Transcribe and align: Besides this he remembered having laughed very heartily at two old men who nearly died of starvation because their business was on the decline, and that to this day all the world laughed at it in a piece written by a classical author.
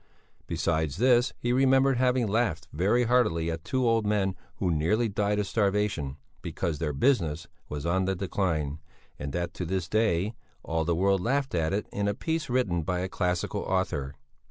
Besides 0.47 0.97
this 0.97 1.31
he 1.37 1.53
remembered 1.53 1.97
having 1.97 2.25
laughed 2.25 2.67
very 2.73 3.03
heartily 3.03 3.51
at 3.51 3.63
two 3.63 3.87
old 3.87 4.03
men 4.03 4.35
who 4.55 4.71
nearly 4.71 5.07
died 5.07 5.37
of 5.37 5.45
starvation 5.45 6.17
because 6.41 6.79
their 6.79 6.91
business 6.91 7.45
was 7.69 7.85
on 7.85 8.05
the 8.05 8.15
decline, 8.15 8.79
and 9.19 9.31
that 9.33 9.53
to 9.53 9.63
this 9.63 9.87
day 9.87 10.33
all 10.63 10.85
the 10.85 10.95
world 10.95 11.21
laughed 11.21 11.53
at 11.53 11.71
it 11.71 11.87
in 11.93 12.07
a 12.07 12.15
piece 12.15 12.49
written 12.49 12.81
by 12.81 13.01
a 13.01 13.07
classical 13.07 13.61
author. 13.61 14.15